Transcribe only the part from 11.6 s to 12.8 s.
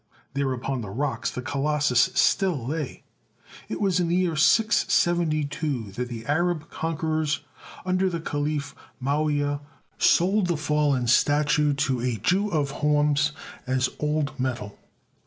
to a Jew of